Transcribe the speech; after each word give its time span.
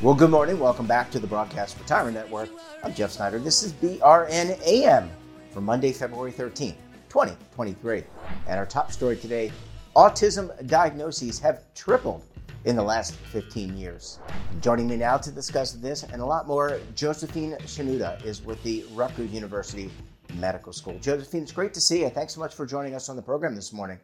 Well, 0.00 0.14
good 0.14 0.30
morning. 0.30 0.60
Welcome 0.60 0.86
back 0.86 1.10
to 1.10 1.18
the 1.18 1.26
Broadcast 1.26 1.76
Retirement 1.76 2.14
Network. 2.14 2.50
I'm 2.84 2.94
Jeff 2.94 3.10
Snyder. 3.10 3.40
This 3.40 3.64
is 3.64 3.72
BRNAM 3.72 5.08
for 5.50 5.60
Monday, 5.60 5.90
February 5.90 6.30
13th, 6.30 6.76
2023. 7.08 8.04
And 8.46 8.58
our 8.60 8.64
top 8.64 8.92
story 8.92 9.16
today 9.16 9.50
autism 9.98 10.48
diagnoses 10.68 11.40
have 11.40 11.64
tripled 11.74 12.22
in 12.66 12.76
the 12.76 12.82
last 12.82 13.16
15 13.16 13.76
years. 13.76 14.20
Joining 14.60 14.86
me 14.86 14.96
now 14.96 15.16
to 15.16 15.32
discuss 15.32 15.72
this 15.72 16.04
and 16.04 16.22
a 16.22 16.24
lot 16.24 16.46
more, 16.46 16.78
Josephine 16.94 17.56
Shenouda 17.62 18.24
is 18.24 18.40
with 18.44 18.62
the 18.62 18.84
Rutgers 18.92 19.32
University 19.32 19.90
Medical 20.34 20.72
School. 20.72 20.96
Josephine, 21.00 21.42
it's 21.42 21.50
great 21.50 21.74
to 21.74 21.80
see 21.80 22.02
you. 22.02 22.10
Thanks 22.10 22.32
so 22.32 22.38
much 22.38 22.54
for 22.54 22.64
joining 22.64 22.94
us 22.94 23.08
on 23.08 23.16
the 23.16 23.22
program 23.22 23.56
this 23.56 23.72
morning. 23.72 23.98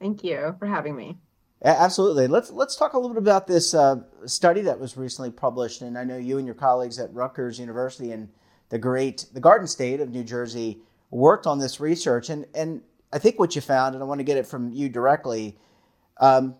Thank 0.00 0.24
you 0.24 0.56
for 0.58 0.66
having 0.66 0.96
me. 0.96 1.18
Absolutely. 1.62 2.26
Let's 2.26 2.50
let's 2.50 2.74
talk 2.74 2.94
a 2.94 2.98
little 2.98 3.14
bit 3.14 3.22
about 3.22 3.46
this 3.46 3.74
uh, 3.74 3.96
study 4.24 4.62
that 4.62 4.80
was 4.80 4.96
recently 4.96 5.32
published, 5.32 5.82
and 5.82 5.98
I 5.98 6.04
know 6.04 6.16
you 6.16 6.38
and 6.38 6.46
your 6.46 6.54
colleagues 6.54 6.98
at 6.98 7.12
Rutgers 7.12 7.58
University 7.58 8.12
and 8.12 8.30
the 8.70 8.78
great 8.78 9.26
the 9.34 9.40
Garden 9.40 9.66
State 9.66 10.00
of 10.00 10.08
New 10.10 10.22
Jersey 10.24 10.78
worked 11.10 11.46
on 11.46 11.58
this 11.58 11.78
research, 11.78 12.30
and 12.30 12.46
and 12.54 12.80
I 13.12 13.18
think 13.18 13.38
what 13.38 13.54
you 13.54 13.60
found, 13.62 13.94
and 13.94 14.02
I 14.02 14.06
want 14.06 14.20
to 14.20 14.24
get 14.24 14.36
it 14.36 14.46
from 14.46 14.70
you 14.72 14.88
directly, 14.88 15.56
um, 16.18 16.56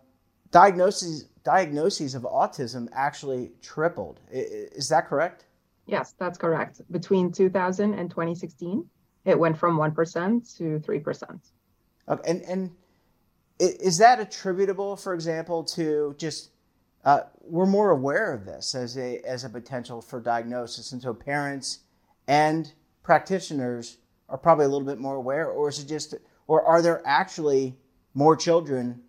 diagnoses 0.50 1.24
diagnoses 1.44 2.14
of 2.14 2.22
autism 2.22 2.88
actually 2.92 3.52
tripled. 3.62 4.20
Is 4.30 4.88
that 4.88 5.06
correct? 5.08 5.46
Yes, 5.86 6.14
that's 6.18 6.36
correct. 6.36 6.82
Between 6.90 7.32
2000 7.32 7.94
and 7.94 8.10
2016, 8.10 8.84
it 9.24 9.38
went 9.38 9.56
from 9.56 9.76
one 9.76 9.92
percent 9.92 10.54
to 10.56 10.78
three 10.80 11.00
percent. 11.00 11.40
Okay, 12.08 12.30
and 12.30 12.42
and 12.42 12.70
is 13.58 13.98
that 13.98 14.20
attributable, 14.20 14.96
for 14.96 15.14
example, 15.14 15.64
to 15.64 16.14
just 16.18 16.50
uh, 17.04 17.20
we're 17.40 17.66
more 17.66 17.90
aware 17.90 18.32
of 18.32 18.44
this 18.44 18.74
as 18.74 18.96
a 18.96 19.20
as 19.26 19.44
a 19.44 19.50
potential 19.50 20.00
for 20.00 20.20
diagnosis, 20.20 20.92
and 20.92 21.02
so 21.02 21.12
parents 21.12 21.80
and 22.26 22.72
practitioners 23.02 23.98
are 24.28 24.38
probably 24.38 24.66
a 24.66 24.68
little 24.68 24.86
bit 24.86 24.98
more 24.98 25.16
aware, 25.16 25.48
or 25.48 25.68
is 25.68 25.78
it 25.78 25.88
just, 25.88 26.14
or 26.48 26.64
are 26.64 26.82
there 26.82 27.00
actually 27.06 27.76
more 28.14 28.34
children 28.34 29.00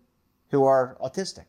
who 0.50 0.64
are 0.64 0.96
autistic? 1.02 1.46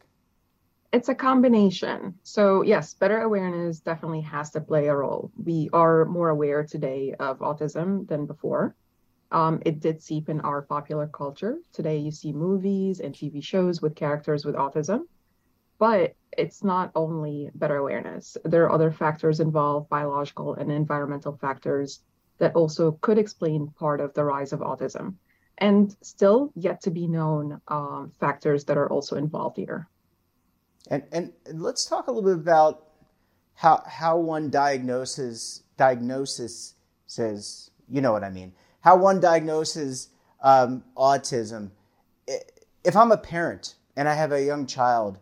It's 0.91 1.09
a 1.09 1.15
combination. 1.15 2.15
So 2.23 2.63
yes, 2.63 2.95
better 2.95 3.21
awareness 3.21 3.79
definitely 3.79 4.21
has 4.21 4.49
to 4.51 4.61
play 4.61 4.87
a 4.87 4.95
role. 4.95 5.31
We 5.41 5.69
are 5.71 6.05
more 6.05 6.29
aware 6.29 6.63
today 6.63 7.13
of 7.19 7.39
autism 7.39 8.07
than 8.07 8.25
before. 8.25 8.75
Um, 9.31 9.61
it 9.65 9.79
did 9.79 10.01
seep 10.01 10.27
in 10.27 10.41
our 10.41 10.61
popular 10.63 11.07
culture. 11.07 11.57
Today, 11.71 11.97
you 11.97 12.11
see 12.11 12.33
movies 12.33 12.99
and 12.99 13.15
TV 13.15 13.41
shows 13.41 13.81
with 13.81 13.95
characters 13.95 14.43
with 14.43 14.55
autism, 14.55 15.03
but 15.79 16.15
it's 16.37 16.65
not 16.65 16.91
only 16.95 17.49
better 17.55 17.77
awareness. 17.77 18.35
There 18.43 18.65
are 18.65 18.71
other 18.73 18.91
factors 18.91 19.39
involved, 19.39 19.87
biological 19.87 20.55
and 20.55 20.69
environmental 20.69 21.37
factors, 21.37 22.01
that 22.39 22.55
also 22.55 22.93
could 23.01 23.17
explain 23.17 23.71
part 23.79 24.01
of 24.01 24.13
the 24.13 24.25
rise 24.25 24.51
of 24.51 24.59
autism, 24.59 25.15
and 25.61 25.95
still 26.01 26.51
yet 26.55 26.81
to 26.81 26.91
be 26.91 27.07
known 27.07 27.61
um, 27.69 28.11
factors 28.19 28.65
that 28.65 28.77
are 28.77 28.89
also 28.89 29.15
involved 29.15 29.55
here. 29.55 29.87
And, 30.89 31.03
and 31.13 31.31
let's 31.53 31.85
talk 31.85 32.07
a 32.07 32.11
little 32.11 32.29
bit 32.29 32.41
about 32.41 32.87
how 33.53 33.83
how 33.87 34.17
one 34.17 34.49
diagnoses 34.49 35.63
diagnosis 35.77 36.75
says 37.05 37.69
you 37.87 38.01
know 38.01 38.11
what 38.11 38.23
I 38.23 38.29
mean 38.29 38.53
how 38.81 38.95
one 38.95 39.19
diagnoses 39.19 40.09
um, 40.41 40.83
autism. 40.97 41.71
If 42.83 42.95
I'm 42.95 43.11
a 43.11 43.17
parent 43.17 43.75
and 43.95 44.09
I 44.09 44.13
have 44.15 44.31
a 44.31 44.43
young 44.43 44.65
child, 44.65 45.19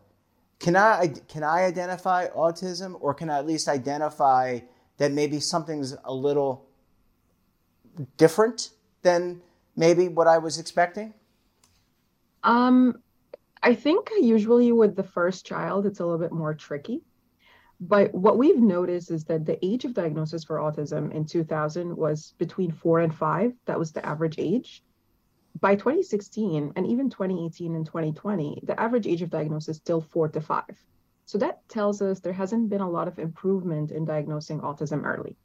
can 0.58 0.76
I 0.76 1.08
can 1.28 1.42
I 1.42 1.64
identify 1.64 2.28
autism, 2.28 2.96
or 3.00 3.14
can 3.14 3.30
I 3.30 3.38
at 3.38 3.46
least 3.46 3.68
identify 3.68 4.60
that 4.98 5.12
maybe 5.12 5.40
something's 5.40 5.96
a 6.04 6.12
little 6.12 6.66
different 8.16 8.70
than 9.02 9.40
maybe 9.80 10.06
what 10.08 10.28
I 10.28 10.38
was 10.38 10.58
expecting? 10.58 11.12
Um, 12.44 13.02
I 13.62 13.74
think 13.74 14.10
usually 14.20 14.70
with 14.70 14.94
the 14.94 15.02
first 15.02 15.44
child, 15.44 15.86
it's 15.86 15.98
a 15.98 16.04
little 16.04 16.20
bit 16.20 16.32
more 16.32 16.54
tricky 16.54 17.02
but 17.80 18.14
what 18.14 18.36
we've 18.36 18.58
noticed 18.58 19.10
is 19.10 19.24
that 19.24 19.46
the 19.46 19.58
age 19.64 19.86
of 19.86 19.94
diagnosis 19.94 20.44
for 20.44 20.58
autism 20.58 21.12
in 21.12 21.24
2000 21.24 21.96
was 21.96 22.34
between 22.36 22.70
four 22.70 23.00
and 23.00 23.14
five. 23.14 23.54
That 23.64 23.78
was 23.78 23.90
the 23.90 24.04
average 24.04 24.38
age. 24.38 24.84
By 25.58 25.76
2016 25.76 26.74
and 26.76 26.86
even 26.86 27.08
2018 27.08 27.74
and 27.74 27.86
2020, 27.86 28.60
the 28.64 28.78
average 28.78 29.06
age 29.06 29.22
of 29.22 29.30
diagnosis 29.30 29.76
is 29.76 29.76
still 29.78 30.02
four 30.02 30.28
to 30.28 30.42
five. 30.42 30.78
So 31.24 31.38
that 31.38 31.66
tells 31.68 32.02
us 32.02 32.20
there 32.20 32.34
hasn't 32.34 32.68
been 32.68 32.82
a 32.82 32.90
lot 32.90 33.08
of 33.08 33.18
improvement 33.18 33.92
in 33.92 34.04
diagnosing 34.04 34.60
autism 34.60 35.04
early. 35.04 35.36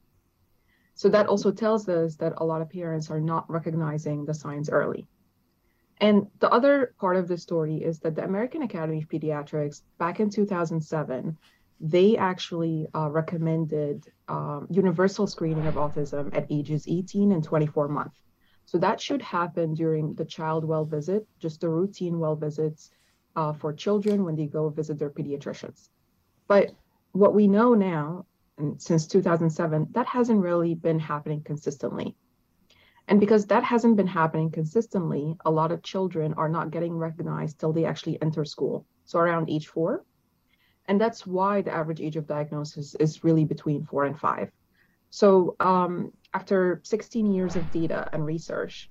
So 0.96 1.10
that 1.10 1.28
also 1.28 1.52
tells 1.52 1.88
us 1.88 2.16
that 2.18 2.34
a 2.38 2.46
lot 2.46 2.62
of 2.62 2.70
parents 2.70 3.12
are 3.12 3.20
not 3.20 3.50
recognizing 3.50 4.26
the 4.26 4.34
signs 4.34 4.70
early. 4.70 5.08
And 6.00 6.28
the 6.40 6.52
other 6.52 6.94
part 7.00 7.16
of 7.18 7.28
the 7.28 7.38
story 7.38 7.78
is 7.78 8.00
that 8.00 8.16
the 8.16 8.24
American 8.24 8.64
Academy 8.64 9.02
of 9.02 9.10
Pediatrics, 9.10 9.82
back 10.00 10.20
in 10.20 10.30
2007, 10.30 11.38
they 11.80 12.18
actually 12.18 12.88
uh, 12.96 13.10
recommended 13.10 14.06
um, 14.28 14.68
universal 14.70 15.28
screening 15.28 15.68
of 15.68 15.76
autism 15.76 16.34
at 16.34 16.48
ages 16.50 16.86
18 16.88 17.32
and 17.32 17.44
24 17.44 17.88
months. 17.90 18.18
So 18.66 18.78
that 18.80 19.00
should 19.00 19.22
happen 19.22 19.74
during 19.74 20.16
the 20.16 20.26
child 20.26 20.66
well 20.66 20.86
visit, 20.86 21.28
just 21.40 21.62
the 21.62 21.70
routine 21.70 22.20
well 22.20 22.36
visits 22.36 22.90
uh, 23.36 23.54
for 23.54 23.74
children 23.74 24.24
when 24.24 24.36
they 24.36 24.48
go 24.48 24.70
visit 24.70 24.98
their 24.98 25.10
pediatricians. 25.10 25.90
But 26.48 26.72
what 27.12 27.34
we 27.34 27.48
know 27.48 27.74
now, 27.74 28.26
since 28.78 29.08
2007, 29.08 29.88
that 29.92 30.08
hasn't 30.08 30.42
really 30.42 30.76
been 30.76 31.00
happening 31.00 31.42
consistently. 31.44 32.16
And 33.08 33.20
because 33.20 33.46
that 33.48 33.64
hasn't 33.64 33.98
been 33.98 34.08
happening 34.08 34.50
consistently, 34.50 35.36
a 35.46 35.52
lot 35.52 35.72
of 35.72 35.84
children 35.84 36.34
are 36.34 36.50
not 36.50 36.72
getting 36.72 36.98
recognized 36.98 37.60
till 37.60 37.74
they 37.74 37.86
actually 37.86 38.22
enter 38.22 38.46
school. 38.46 38.86
So 39.06 39.20
around 39.20 39.50
age 39.50 39.68
four, 39.68 40.04
and 40.88 41.00
that's 41.00 41.26
why 41.26 41.62
the 41.62 41.74
average 41.74 42.02
age 42.02 42.16
of 42.16 42.28
diagnosis 42.28 42.96
is 42.96 43.24
really 43.24 43.46
between 43.46 43.86
four 43.86 44.06
and 44.06 44.20
five. 44.20 44.52
So, 45.10 45.56
um, 45.60 46.12
after 46.34 46.82
16 46.84 47.32
years 47.32 47.56
of 47.56 47.72
data 47.72 48.10
and 48.12 48.26
research, 48.26 48.90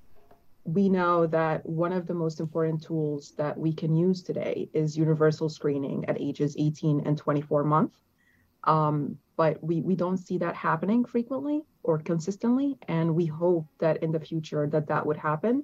we 0.63 0.89
know 0.89 1.27
that 1.27 1.65
one 1.65 1.93
of 1.93 2.07
the 2.07 2.13
most 2.13 2.39
important 2.39 2.81
tools 2.81 3.33
that 3.37 3.57
we 3.57 3.71
can 3.71 3.95
use 3.95 4.23
today 4.23 4.67
is 4.73 4.97
universal 4.97 5.47
screening 5.47 6.05
at 6.05 6.19
ages 6.19 6.55
18 6.57 7.01
and 7.05 7.17
24 7.17 7.63
months. 7.63 7.95
Um, 8.63 9.19
but 9.37 9.63
we, 9.63 9.81
we 9.81 9.95
don't 9.95 10.17
see 10.17 10.37
that 10.39 10.55
happening 10.55 11.05
frequently 11.05 11.63
or 11.83 11.99
consistently. 11.99 12.77
And 12.87 13.15
we 13.15 13.25
hope 13.25 13.67
that 13.79 14.03
in 14.03 14.11
the 14.11 14.19
future 14.19 14.67
that 14.67 14.87
that 14.87 15.05
would 15.05 15.17
happen, 15.17 15.63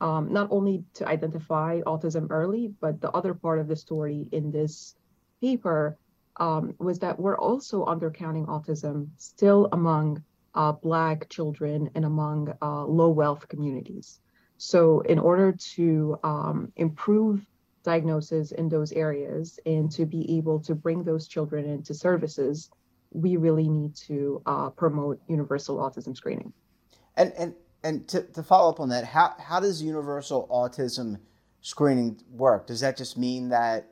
um, 0.00 0.32
not 0.32 0.48
only 0.50 0.84
to 0.94 1.06
identify 1.06 1.80
autism 1.82 2.26
early, 2.30 2.72
but 2.80 3.00
the 3.00 3.10
other 3.10 3.34
part 3.34 3.58
of 3.60 3.68
the 3.68 3.76
story 3.76 4.28
in 4.32 4.50
this 4.50 4.96
paper 5.40 5.96
um, 6.38 6.74
was 6.78 6.98
that 7.00 7.18
we're 7.18 7.38
also 7.38 7.84
undercounting 7.84 8.46
autism 8.46 9.08
still 9.18 9.68
among 9.72 10.22
uh, 10.54 10.72
Black 10.72 11.28
children 11.28 11.90
and 11.94 12.04
among 12.04 12.52
uh, 12.60 12.84
low 12.84 13.10
wealth 13.10 13.48
communities. 13.48 14.20
So, 14.58 15.00
in 15.00 15.18
order 15.18 15.52
to 15.74 16.18
um, 16.22 16.72
improve 16.76 17.44
diagnosis 17.82 18.52
in 18.52 18.68
those 18.68 18.92
areas 18.92 19.58
and 19.66 19.90
to 19.92 20.06
be 20.06 20.36
able 20.38 20.60
to 20.60 20.74
bring 20.74 21.02
those 21.02 21.26
children 21.26 21.64
into 21.64 21.94
services, 21.94 22.70
we 23.12 23.36
really 23.36 23.68
need 23.68 23.94
to 23.94 24.42
uh, 24.46 24.70
promote 24.70 25.20
universal 25.28 25.76
autism 25.76 26.16
screening. 26.16 26.52
And 27.16 27.32
and 27.38 27.54
and 27.84 28.08
to, 28.08 28.22
to 28.22 28.42
follow 28.42 28.70
up 28.70 28.80
on 28.80 28.88
that, 28.90 29.04
how 29.04 29.34
how 29.38 29.60
does 29.60 29.82
universal 29.82 30.48
autism 30.50 31.18
screening 31.60 32.20
work? 32.30 32.66
Does 32.66 32.80
that 32.80 32.96
just 32.96 33.16
mean 33.16 33.50
that 33.50 33.88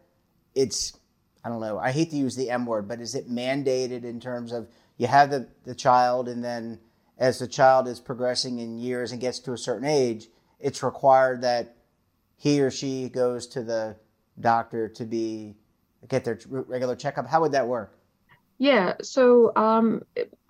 it's 0.54 0.98
I 1.44 1.48
don't 1.48 1.60
know. 1.60 1.78
I 1.78 1.90
hate 1.90 2.10
to 2.10 2.16
use 2.16 2.36
the 2.36 2.50
M 2.50 2.66
word, 2.66 2.88
but 2.88 3.00
is 3.00 3.14
it 3.14 3.30
mandated 3.30 4.04
in 4.04 4.20
terms 4.20 4.52
of 4.52 4.68
you 4.98 5.06
have 5.06 5.30
the, 5.30 5.48
the 5.64 5.74
child 5.74 6.28
and 6.28 6.44
then 6.44 6.78
as 7.18 7.38
the 7.38 7.46
child 7.46 7.86
is 7.86 8.00
progressing 8.00 8.58
in 8.58 8.78
years 8.78 9.12
and 9.12 9.20
gets 9.20 9.38
to 9.40 9.52
a 9.52 9.58
certain 9.58 9.86
age, 9.86 10.28
it's 10.58 10.82
required 10.82 11.42
that 11.42 11.76
he 12.36 12.60
or 12.60 12.70
she 12.70 13.08
goes 13.08 13.46
to 13.46 13.62
the 13.62 13.96
doctor 14.38 14.88
to 14.88 15.04
be 15.04 15.54
get 16.08 16.24
their 16.24 16.38
regular 16.48 16.96
checkup. 16.96 17.26
How 17.26 17.40
would 17.42 17.52
that 17.52 17.66
work? 17.66 17.99
Yeah, 18.60 18.96
so 19.00 19.52
um, 19.56 20.02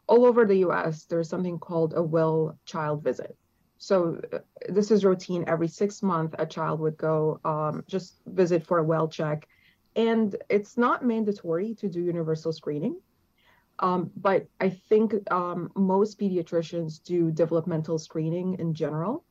all 0.09 0.27
over 0.27 0.45
the 0.45 0.57
U.S., 0.67 1.05
there's 1.05 1.29
something 1.29 1.61
called 1.61 1.95
a 1.97 2.03
well 2.03 2.59
child 2.65 3.05
visit. 3.05 3.37
So 3.79 4.21
uh, 4.33 4.39
this 4.69 4.91
is 4.91 5.05
routine. 5.05 5.45
Every 5.47 5.69
six 5.69 6.03
months, 6.03 6.35
a 6.37 6.45
child 6.45 6.81
would 6.81 6.97
go 6.97 7.39
um, 7.45 7.85
just 7.87 8.21
visit 8.27 8.67
for 8.67 8.79
a 8.79 8.85
well 8.85 9.07
check, 9.07 9.47
and 9.95 10.35
it's 10.49 10.77
not 10.77 11.05
mandatory 11.05 11.77
to 11.77 11.89
do 11.89 12.01
universal 12.01 12.53
screening. 12.53 13.01
Um, 13.79 14.11
but 14.17 14.49
I 14.61 14.71
think 14.71 15.15
um, 15.31 15.71
most 15.77 16.19
pediatricians 16.19 17.01
do 17.05 17.31
developmental 17.31 17.97
screening 17.97 18.59
in 18.59 18.75
general. 18.75 19.25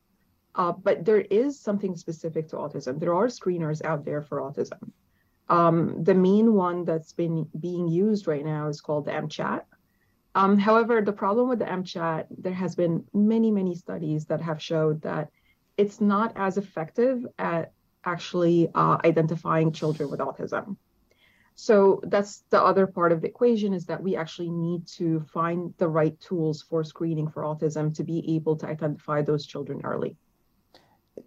Uh, 0.54 0.72
but 0.72 1.04
there 1.04 1.20
is 1.20 1.60
something 1.60 1.96
specific 1.96 2.48
to 2.48 2.56
autism. 2.56 2.98
There 2.98 3.14
are 3.14 3.26
screeners 3.26 3.84
out 3.84 4.06
there 4.06 4.22
for 4.22 4.40
autism. 4.40 4.90
Um, 5.50 6.04
the 6.04 6.14
main 6.14 6.54
one 6.54 6.84
that's 6.84 7.12
been 7.12 7.46
being 7.58 7.88
used 7.88 8.28
right 8.28 8.44
now 8.44 8.68
is 8.68 8.80
called 8.80 9.08
MCHAT. 9.08 9.62
Um, 10.36 10.56
however, 10.56 11.02
the 11.02 11.12
problem 11.12 11.48
with 11.48 11.58
the 11.58 11.64
MCHAT, 11.64 12.26
there 12.38 12.54
has 12.54 12.76
been 12.76 13.04
many, 13.12 13.50
many 13.50 13.74
studies 13.74 14.26
that 14.26 14.40
have 14.40 14.62
showed 14.62 15.02
that 15.02 15.28
it's 15.76 16.00
not 16.00 16.32
as 16.36 16.56
effective 16.56 17.26
at 17.36 17.72
actually 18.04 18.70
uh, 18.76 18.98
identifying 19.04 19.72
children 19.72 20.08
with 20.08 20.20
autism. 20.20 20.76
So 21.56 22.00
that's 22.04 22.44
the 22.50 22.62
other 22.62 22.86
part 22.86 23.10
of 23.10 23.20
the 23.20 23.28
equation 23.28 23.74
is 23.74 23.86
that 23.86 24.00
we 24.00 24.16
actually 24.16 24.50
need 24.50 24.86
to 24.98 25.20
find 25.32 25.74
the 25.78 25.88
right 25.88 26.18
tools 26.20 26.62
for 26.62 26.84
screening 26.84 27.28
for 27.28 27.42
autism 27.42 27.92
to 27.96 28.04
be 28.04 28.36
able 28.36 28.56
to 28.58 28.66
identify 28.68 29.20
those 29.20 29.44
children 29.44 29.80
early. 29.82 30.16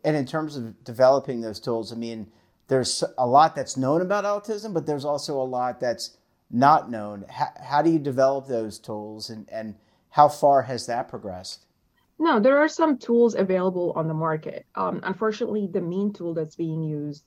And 0.05 0.15
in 0.15 0.25
terms 0.25 0.55
of 0.55 0.81
developing 0.83 1.41
those 1.41 1.59
tools, 1.59 1.91
I 1.91 1.97
mean, 1.97 2.31
there's 2.67 3.03
a 3.17 3.27
lot 3.27 3.55
that's 3.55 3.77
known 3.77 4.01
about 4.01 4.23
autism, 4.23 4.73
but 4.73 4.85
there's 4.85 5.05
also 5.05 5.39
a 5.41 5.43
lot 5.43 5.79
that's 5.79 6.17
not 6.49 6.89
known. 6.89 7.25
How, 7.29 7.49
how 7.61 7.81
do 7.81 7.89
you 7.89 7.99
develop 7.99 8.47
those 8.47 8.79
tools 8.79 9.29
and, 9.29 9.49
and 9.51 9.75
how 10.09 10.29
far 10.29 10.61
has 10.63 10.85
that 10.85 11.07
progressed? 11.07 11.65
No, 12.19 12.39
there 12.39 12.59
are 12.59 12.67
some 12.67 12.97
tools 12.97 13.35
available 13.35 13.91
on 13.95 14.07
the 14.07 14.13
market. 14.13 14.65
Um, 14.75 15.01
unfortunately, 15.03 15.67
the 15.67 15.81
main 15.81 16.13
tool 16.13 16.33
that's 16.33 16.55
being 16.55 16.83
used 16.83 17.25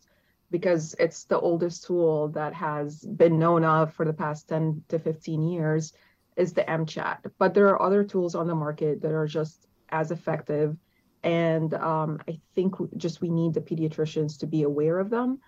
because 0.51 0.95
it's 0.99 1.25
the 1.25 1.39
oldest 1.39 1.85
tool 1.85 2.29
that 2.29 2.55
has 2.55 3.01
been 3.01 3.39
known 3.39 3.65
of 3.65 3.93
for 3.93 4.05
the 4.05 4.13
past 4.13 4.49
10 4.49 4.85
to 4.89 4.99
15 4.99 5.43
years 5.43 5.93
is 6.37 6.53
the 6.53 6.63
MChat. 6.63 7.19
But 7.39 7.53
there 7.53 7.67
are 7.69 7.83
other 7.83 8.05
tools 8.05 8.35
on 8.35 8.47
the 8.47 8.55
market 8.55 9.03
that 9.03 9.13
are 9.13 9.27
just 9.27 9.67
as 9.89 10.13
effective. 10.13 10.77
And 11.27 11.75
um, 11.75 12.21
I 12.29 12.39
think 12.55 12.77
just 12.97 13.21
we 13.21 13.31
need 13.31 13.53
the 13.53 13.61
pediatricians 13.61 14.39
to 14.39 14.47
be 14.47 14.63
aware 14.63 15.01
of 15.01 15.11
them 15.11 15.41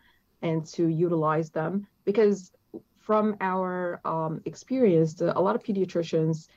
and 0.42 0.66
to 0.66 0.88
utilize 0.88 1.50
them 1.50 1.86
because 2.04 2.50
from 2.96 3.36
our 3.40 4.00
um, 4.04 4.42
experience, 4.44 5.20
a 5.20 5.40
lot 5.40 5.54
of 5.54 5.62
pediatricians 5.62 6.48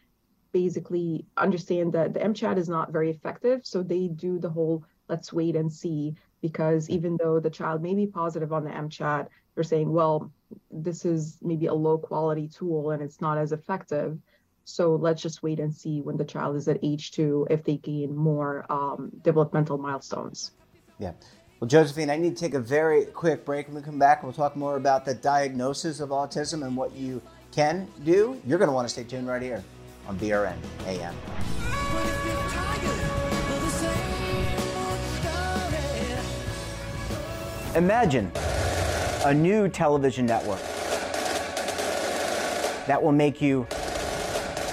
basically 0.54 1.24
understand 1.38 1.94
that 1.94 2.16
the 2.16 2.20
MChat 2.20 2.58
is 2.58 2.68
not 2.68 2.92
very 2.92 3.12
effective. 3.12 3.62
So 3.64 3.84
they 3.84 4.08
do 4.08 4.40
the 4.40 4.50
whole 4.50 4.84
let's 5.08 5.32
wait 5.32 5.56
and 5.56 5.72
see 5.72 6.16
because 6.42 6.90
even 6.90 7.16
though 7.22 7.40
the 7.40 7.50
child 7.52 7.84
may 7.84 7.94
be 7.94 8.08
positive 8.08 8.52
on 8.52 8.64
the 8.64 8.72
MChat, 8.72 9.28
they're 9.54 9.64
saying, 9.64 9.92
well, 9.92 10.32
this 10.72 11.06
is 11.06 11.38
maybe 11.44 11.68
a 11.68 11.74
low 11.74 12.00
quality 12.00 12.48
tool 12.48 12.90
and 12.90 13.04
it's 13.04 13.22
not 13.22 13.38
as 13.38 13.52
effective. 13.52 14.18
So 14.66 14.96
let's 14.96 15.22
just 15.22 15.44
wait 15.44 15.60
and 15.60 15.74
see 15.74 16.02
when 16.02 16.18
the 16.18 16.26
child 16.26 16.56
is 16.56 16.68
at 16.68 16.78
age 16.84 17.12
two 17.12 17.48
if 17.50 17.64
they 17.64 17.78
gain 17.78 18.16
more 18.16 18.66
um, 18.70 19.12
developmental 19.24 19.78
milestones. 19.78 20.52
Yeah. 21.00 21.14
Well, 21.60 21.68
Josephine, 21.68 22.10
I 22.10 22.18
need 22.18 22.36
to 22.36 22.44
take 22.44 22.54
a 22.54 22.60
very 22.60 23.06
quick 23.06 23.46
break. 23.46 23.68
When 23.68 23.76
we 23.76 23.82
come 23.82 24.00
back, 24.00 24.24
we'll 24.24 24.34
talk 24.34 24.56
more 24.56 24.78
about 24.78 25.06
the 25.06 25.14
diagnosis 25.14 26.00
of 26.00 26.10
autism 26.10 26.66
and 26.66 26.76
what 26.76 26.96
you 26.96 27.22
can 27.52 27.88
do. 28.04 28.42
You're 28.46 28.58
going 28.58 28.70
to 28.70 28.74
want 28.74 28.88
to 28.88 28.94
stay 28.94 29.04
tuned 29.04 29.28
right 29.28 29.42
here 29.42 29.64
on 30.08 30.18
BRN 30.18 30.58
AM. 30.88 31.16
Imagine 37.76 38.32
a 39.26 39.34
new 39.34 39.70
television 39.70 40.26
network 40.26 40.62
that 42.88 43.02
will 43.02 43.12
make 43.12 43.40
you 43.40 43.68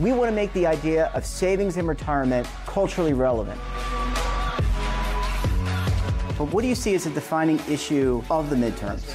We 0.00 0.12
want 0.12 0.28
to 0.28 0.34
make 0.34 0.52
the 0.52 0.66
idea 0.66 1.06
of 1.14 1.24
savings 1.24 1.76
and 1.76 1.86
retirement 1.86 2.48
culturally 2.66 3.12
relevant. 3.12 3.60
But 6.36 6.52
what 6.52 6.62
do 6.62 6.68
you 6.68 6.74
see 6.74 6.94
as 6.94 7.06
a 7.06 7.10
defining 7.10 7.60
issue 7.68 8.22
of 8.28 8.50
the 8.50 8.56
midterms? 8.56 9.14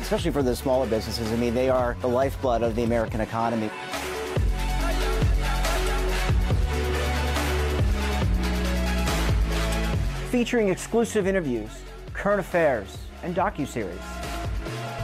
Especially 0.00 0.32
for 0.32 0.42
the 0.42 0.56
smaller 0.56 0.86
businesses. 0.86 1.30
I 1.32 1.36
mean, 1.36 1.54
they 1.54 1.68
are 1.68 1.96
the 2.00 2.08
lifeblood 2.08 2.62
of 2.62 2.74
the 2.74 2.82
American 2.82 3.20
economy. 3.20 3.70
featuring 10.38 10.68
exclusive 10.68 11.26
interviews, 11.26 11.70
current 12.12 12.38
affairs, 12.38 12.98
and 13.22 13.34
docu-series. 13.34 13.98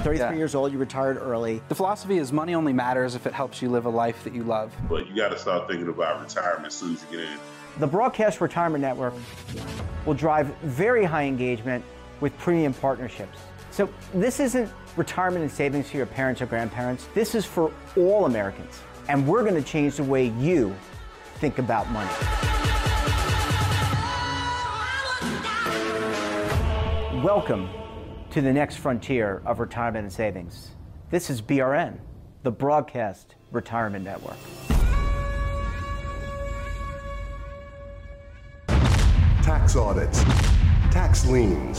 33 0.05 0.19
yeah. 0.19 0.33
years 0.35 0.55
old, 0.55 0.71
you 0.71 0.79
retired 0.79 1.17
early. 1.17 1.63
The 1.69 1.75
philosophy 1.75 2.19
is 2.19 2.31
money 2.31 2.55
only 2.55 2.75
matters 2.75 3.15
if 3.15 3.27
it 3.27 3.33
helps 3.33 3.63
you 3.63 3.71
live 3.71 3.87
a 3.87 3.91
life 3.91 4.23
that 4.25 4.35
you 4.35 4.45
love. 4.45 4.71
But 4.89 5.04
you 5.15 5.23
got 5.23 5.29
to 5.29 5.39
start 5.39 5.69
thinking 5.69 5.87
about 5.87 6.21
retirement 6.21 6.67
as 6.67 6.75
soon 6.75 6.95
as 6.95 7.05
you 7.09 7.19
get 7.19 7.29
in. 7.29 7.39
The 7.79 7.87
Broadcast 7.87 8.41
Retirement 8.41 8.83
Network 8.83 9.15
will 10.07 10.15
drive 10.15 10.49
very 10.63 11.05
high 11.05 11.23
engagement 11.23 11.85
with 12.21 12.37
premium 12.39 12.75
partnerships. 12.75 13.39
So 13.71 13.89
this 14.13 14.41
isn't 14.41 14.73
retirement 14.97 15.43
and 15.43 15.53
savings 15.53 15.89
for 15.89 15.99
your 15.99 16.07
parents 16.07 16.43
or 16.43 16.47
grandparents. 16.47 17.07
This 17.15 17.37
is 17.37 17.45
for 17.45 17.71
all 17.97 18.27
Americans. 18.27 18.81
And 19.09 19.25
we're 19.27 19.43
going 19.43 19.55
to 19.55 19.63
change 19.63 19.97
the 19.97 20.05
way 20.05 20.27
you 20.41 20.75
think 21.37 21.59
about 21.59 21.89
money. 21.91 22.11
Welcome 27.23 27.69
to 28.31 28.41
the 28.41 28.53
next 28.53 28.77
frontier 28.77 29.43
of 29.47 29.61
retirement 29.61 30.03
and 30.03 30.13
savings. 30.13 30.71
This 31.11 31.31
is 31.31 31.41
BRN, 31.41 31.99
the 32.43 32.51
Broadcast 32.51 33.37
Retirement 33.53 34.05
Network. 34.05 34.37
Tax 39.45 39.77
audits, 39.77 40.25
tax 40.91 41.27
liens 41.27 41.79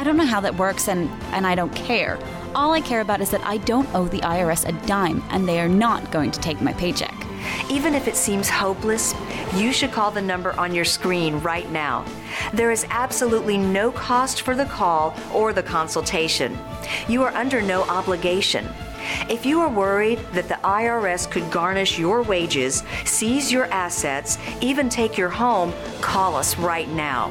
I 0.00 0.02
don't 0.02 0.16
know 0.16 0.24
how 0.24 0.40
that 0.40 0.56
works 0.56 0.88
and 0.88 1.10
and 1.34 1.46
I 1.46 1.54
don't 1.54 1.74
care. 1.76 2.18
All 2.54 2.72
I 2.72 2.80
care 2.80 3.02
about 3.02 3.20
is 3.20 3.30
that 3.32 3.44
I 3.44 3.58
don't 3.58 3.86
owe 3.94 4.08
the 4.08 4.20
IRS 4.20 4.66
a 4.66 4.72
dime 4.86 5.22
and 5.28 5.46
they 5.46 5.60
are 5.60 5.68
not 5.68 6.10
going 6.10 6.30
to 6.30 6.40
take 6.40 6.62
my 6.62 6.72
paycheck. 6.72 7.14
Even 7.68 7.94
if 7.94 8.08
it 8.08 8.16
seems 8.16 8.48
hopeless, 8.48 9.14
you 9.54 9.74
should 9.74 9.92
call 9.92 10.10
the 10.10 10.22
number 10.22 10.58
on 10.58 10.74
your 10.74 10.86
screen 10.86 11.38
right 11.40 11.70
now. 11.70 12.06
There 12.54 12.70
is 12.70 12.86
absolutely 12.88 13.58
no 13.58 13.92
cost 13.92 14.40
for 14.40 14.56
the 14.56 14.64
call 14.64 15.14
or 15.34 15.52
the 15.52 15.62
consultation. 15.62 16.58
You 17.06 17.22
are 17.24 17.34
under 17.34 17.60
no 17.60 17.82
obligation. 17.82 18.66
If 19.28 19.44
you 19.44 19.60
are 19.60 19.68
worried 19.68 20.20
that 20.32 20.48
the 20.48 20.60
IRS 20.64 21.30
could 21.30 21.50
garnish 21.50 21.98
your 21.98 22.22
wages, 22.22 22.84
seize 23.04 23.52
your 23.52 23.66
assets, 23.66 24.38
even 24.62 24.88
take 24.88 25.18
your 25.18 25.28
home, 25.28 25.74
call 26.00 26.36
us 26.36 26.56
right 26.56 26.88
now. 26.88 27.30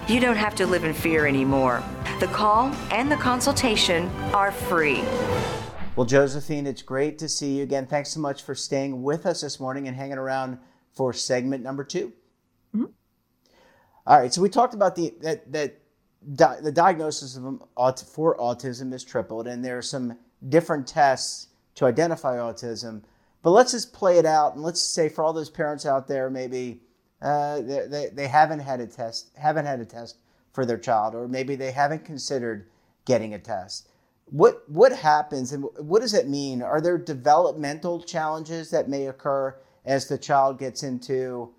You 0.11 0.19
don't 0.19 0.35
have 0.35 0.55
to 0.55 0.67
live 0.67 0.83
in 0.83 0.93
fear 0.93 1.25
anymore. 1.25 1.81
The 2.19 2.27
call 2.27 2.65
and 2.91 3.09
the 3.09 3.15
consultation 3.15 4.09
are 4.33 4.51
free. 4.51 5.05
Well, 5.95 6.05
Josephine, 6.05 6.67
it's 6.67 6.81
great 6.81 7.17
to 7.19 7.29
see 7.29 7.59
you 7.59 7.63
again. 7.63 7.87
Thanks 7.87 8.09
so 8.09 8.19
much 8.19 8.43
for 8.43 8.53
staying 8.53 9.03
with 9.03 9.25
us 9.25 9.39
this 9.39 9.57
morning 9.57 9.87
and 9.87 9.95
hanging 9.95 10.17
around 10.17 10.59
for 10.93 11.13
segment 11.13 11.63
number 11.63 11.85
2 11.85 12.11
Mm-hmm. 12.75 12.85
All 14.05 14.19
right, 14.19 14.33
so 14.33 14.41
we 14.41 14.49
talked 14.49 14.73
about 14.73 14.97
the 14.97 15.13
that 15.21 15.49
that 15.49 15.79
di- 16.35 16.59
the 16.61 16.73
diagnosis 16.73 17.37
of 17.37 17.45
um, 17.45 17.63
aut- 17.77 18.03
for 18.13 18.35
autism 18.35 18.93
is 18.93 19.05
tripled, 19.05 19.47
and 19.47 19.63
there 19.63 19.77
are 19.77 19.81
some 19.81 20.17
different 20.49 20.87
tests 20.87 21.47
to 21.75 21.85
identify 21.85 22.35
autism. 22.35 23.01
But 23.43 23.51
let's 23.51 23.71
just 23.71 23.93
play 23.93 24.17
it 24.17 24.25
out, 24.25 24.55
and 24.55 24.63
let's 24.63 24.81
say 24.81 25.07
for 25.07 25.23
all 25.23 25.31
those 25.31 25.49
parents 25.49 25.85
out 25.85 26.09
there, 26.09 26.29
maybe 26.29 26.81
uh, 27.21 27.61
they, 27.61 27.87
they, 27.87 28.09
they 28.13 28.27
haven't 28.27 28.59
had 28.59 28.79
a 28.79 28.87
test, 28.87 29.29
haven't 29.37 29.65
had 29.65 29.79
a 29.79 29.85
test 29.85 30.17
for 30.53 30.65
their 30.65 30.77
child, 30.77 31.15
or 31.15 31.27
maybe 31.27 31.55
they 31.55 31.71
haven't 31.71 32.03
considered 32.03 32.67
getting 33.05 33.33
a 33.33 33.39
test. 33.39 33.87
What 34.25 34.63
what 34.69 34.93
happens, 34.93 35.51
and 35.51 35.65
what 35.77 36.01
does 36.01 36.13
it 36.13 36.27
mean? 36.27 36.61
Are 36.61 36.79
there 36.81 36.97
developmental 36.97 38.01
challenges 38.01 38.69
that 38.71 38.87
may 38.87 39.07
occur 39.07 39.55
as 39.85 40.07
the 40.07 40.17
child 40.17 40.57
gets 40.57 40.83
into 40.83 41.53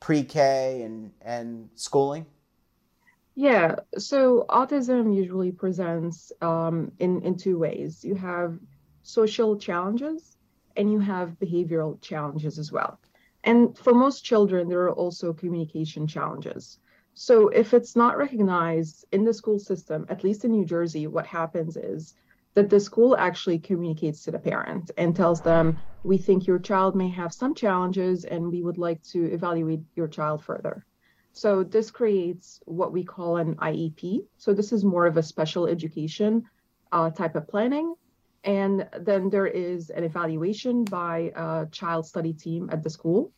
pre-K 0.00 0.82
and 0.82 1.12
and 1.22 1.70
schooling? 1.74 2.26
Yeah, 3.34 3.76
so 3.96 4.44
autism 4.50 5.16
usually 5.16 5.50
presents 5.50 6.30
um, 6.42 6.92
in 6.98 7.22
in 7.22 7.36
two 7.36 7.58
ways. 7.58 8.04
You 8.04 8.14
have 8.16 8.58
social 9.02 9.56
challenges, 9.56 10.36
and 10.76 10.92
you 10.92 11.00
have 11.00 11.38
behavioral 11.40 12.00
challenges 12.02 12.58
as 12.58 12.70
well. 12.70 12.98
And 13.44 13.76
for 13.76 13.94
most 13.94 14.24
children, 14.24 14.68
there 14.68 14.82
are 14.82 14.92
also 14.92 15.32
communication 15.32 16.06
challenges. 16.06 16.78
So 17.14 17.48
if 17.48 17.74
it's 17.74 17.96
not 17.96 18.18
recognized 18.18 19.04
in 19.12 19.24
the 19.24 19.34
school 19.34 19.58
system, 19.58 20.06
at 20.08 20.24
least 20.24 20.44
in 20.44 20.52
New 20.52 20.64
Jersey, 20.64 21.06
what 21.06 21.26
happens 21.26 21.76
is 21.76 22.14
that 22.54 22.70
the 22.70 22.80
school 22.80 23.16
actually 23.16 23.58
communicates 23.58 24.24
to 24.24 24.30
the 24.30 24.38
parent 24.38 24.90
and 24.96 25.14
tells 25.14 25.40
them, 25.40 25.78
we 26.02 26.18
think 26.18 26.46
your 26.46 26.58
child 26.58 26.96
may 26.96 27.08
have 27.08 27.32
some 27.32 27.54
challenges 27.54 28.24
and 28.24 28.50
we 28.50 28.62
would 28.62 28.78
like 28.78 29.02
to 29.02 29.24
evaluate 29.32 29.80
your 29.94 30.08
child 30.08 30.42
further. 30.42 30.84
So 31.32 31.62
this 31.62 31.90
creates 31.90 32.60
what 32.64 32.92
we 32.92 33.04
call 33.04 33.36
an 33.36 33.54
IEP. 33.56 34.20
So 34.36 34.52
this 34.52 34.72
is 34.72 34.84
more 34.84 35.06
of 35.06 35.16
a 35.16 35.22
special 35.22 35.66
education 35.66 36.44
uh, 36.90 37.10
type 37.10 37.36
of 37.36 37.46
planning. 37.46 37.94
And 38.44 38.88
then 38.98 39.28
there 39.28 39.46
is 39.46 39.90
an 39.90 40.04
evaluation 40.04 40.84
by 40.84 41.32
a 41.34 41.66
child 41.70 42.06
study 42.06 42.32
team 42.32 42.70
at 42.72 42.82
the 42.82 42.90
school. 42.90 43.32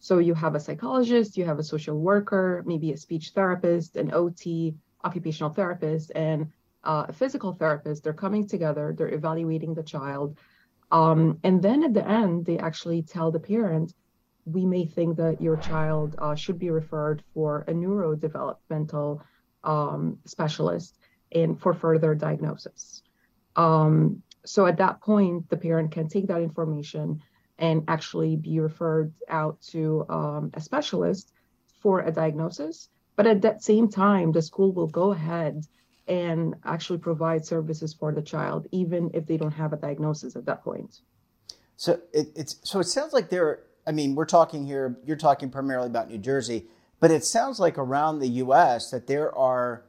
So 0.00 0.18
you 0.18 0.34
have 0.34 0.54
a 0.54 0.60
psychologist, 0.60 1.36
you 1.36 1.44
have 1.44 1.58
a 1.58 1.62
social 1.62 1.98
worker, 1.98 2.62
maybe 2.66 2.92
a 2.92 2.96
speech 2.96 3.30
therapist, 3.34 3.96
an 3.96 4.12
OT, 4.12 4.74
occupational 5.04 5.52
therapist, 5.52 6.10
and 6.14 6.50
uh, 6.84 7.06
a 7.08 7.12
physical 7.12 7.52
therapist. 7.52 8.02
They're 8.02 8.12
coming 8.12 8.48
together, 8.48 8.94
they're 8.96 9.14
evaluating 9.14 9.74
the 9.74 9.82
child. 9.82 10.38
Um, 10.90 11.38
and 11.44 11.62
then 11.62 11.84
at 11.84 11.94
the 11.94 12.06
end, 12.08 12.46
they 12.46 12.58
actually 12.58 13.02
tell 13.02 13.30
the 13.30 13.38
parent, 13.38 13.94
we 14.46 14.64
may 14.64 14.86
think 14.86 15.16
that 15.18 15.40
your 15.40 15.58
child 15.58 16.16
uh, 16.18 16.34
should 16.34 16.58
be 16.58 16.70
referred 16.70 17.22
for 17.34 17.60
a 17.68 17.72
neurodevelopmental 17.72 19.20
um, 19.62 20.18
specialist 20.24 20.98
and 21.30 21.60
for 21.60 21.74
further 21.74 22.14
diagnosis. 22.14 23.02
Um, 23.54 24.22
so 24.50 24.66
at 24.66 24.78
that 24.78 25.00
point, 25.00 25.48
the 25.48 25.56
parent 25.56 25.92
can 25.92 26.08
take 26.08 26.26
that 26.26 26.42
information 26.42 27.22
and 27.58 27.84
actually 27.86 28.34
be 28.34 28.58
referred 28.58 29.12
out 29.28 29.60
to 29.60 30.04
um, 30.08 30.50
a 30.54 30.60
specialist 30.60 31.32
for 31.80 32.00
a 32.00 32.10
diagnosis. 32.10 32.88
But 33.14 33.28
at 33.28 33.42
that 33.42 33.62
same 33.62 33.88
time, 33.88 34.32
the 34.32 34.42
school 34.42 34.72
will 34.72 34.88
go 34.88 35.12
ahead 35.12 35.66
and 36.08 36.56
actually 36.64 36.98
provide 36.98 37.46
services 37.46 37.94
for 37.94 38.12
the 38.12 38.22
child, 38.22 38.66
even 38.72 39.10
if 39.14 39.24
they 39.24 39.36
don't 39.36 39.52
have 39.52 39.72
a 39.72 39.76
diagnosis 39.76 40.34
at 40.34 40.46
that 40.46 40.64
point. 40.64 41.00
So 41.76 42.00
it, 42.12 42.32
it's 42.34 42.56
so 42.64 42.80
it 42.80 42.88
sounds 42.88 43.12
like 43.12 43.30
there. 43.30 43.60
I 43.86 43.92
mean, 43.92 44.16
we're 44.16 44.24
talking 44.24 44.66
here. 44.66 44.98
You're 45.04 45.16
talking 45.16 45.48
primarily 45.48 45.86
about 45.86 46.08
New 46.08 46.18
Jersey, 46.18 46.66
but 46.98 47.12
it 47.12 47.24
sounds 47.24 47.60
like 47.60 47.78
around 47.78 48.18
the 48.18 48.28
U.S. 48.44 48.90
that 48.90 49.06
there 49.06 49.32
are 49.38 49.84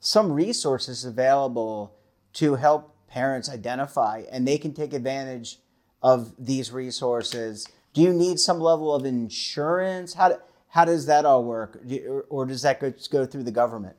some 0.00 0.32
resources 0.32 1.04
available 1.04 1.94
to 2.32 2.56
help 2.56 2.91
parents 3.12 3.50
identify, 3.50 4.22
and 4.32 4.48
they 4.48 4.56
can 4.56 4.72
take 4.72 4.94
advantage 4.94 5.58
of 6.02 6.32
these 6.38 6.72
resources. 6.72 7.68
Do 7.92 8.00
you 8.00 8.12
need 8.12 8.38
some 8.38 8.58
level 8.58 8.94
of 8.94 9.04
insurance? 9.04 10.14
How 10.14 10.30
do, 10.30 10.36
how 10.68 10.86
does 10.86 11.06
that 11.06 11.26
all 11.26 11.44
work, 11.44 11.78
or, 12.08 12.24
or 12.30 12.46
does 12.46 12.62
that 12.62 12.80
go, 12.80 12.92
go 13.10 13.26
through 13.26 13.42
the 13.42 13.52
government? 13.52 13.96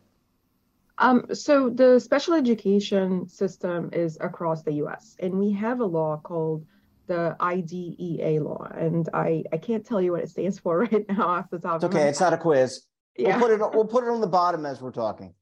Um, 0.98 1.26
so 1.34 1.70
the 1.70 2.00
special 2.00 2.34
education 2.34 3.28
system 3.28 3.90
is 3.94 4.18
across 4.20 4.64
the 4.64 4.74
U.S. 4.74 5.16
and 5.20 5.40
we 5.40 5.52
have 5.54 5.80
a 5.80 5.86
law 5.86 6.20
called 6.24 6.66
the 7.08 7.36
IDEA 7.40 8.42
law, 8.42 8.68
and 8.74 9.10
I 9.14 9.44
I 9.52 9.58
can't 9.58 9.86
tell 9.86 10.02
you 10.02 10.14
what 10.14 10.24
it 10.24 10.30
stands 10.30 10.60
for 10.60 10.80
right 10.92 11.06
now 11.10 11.28
off 11.28 11.50
the 11.50 11.60
top. 11.60 11.76
It's 11.76 11.84
of 11.84 11.94
my 11.94 12.00
okay. 12.00 12.10
It's 12.10 12.20
not 12.20 12.34
a 12.34 12.38
quiz. 12.38 12.84
Yeah. 13.18 13.38
We'll 13.38 13.48
put 13.48 13.52
it. 13.52 13.76
We'll 13.76 13.86
put 13.86 14.04
it 14.04 14.10
on 14.10 14.22
the 14.22 14.28
bottom 14.42 14.66
as 14.66 14.82
we're 14.82 14.92
talking. 14.92 15.34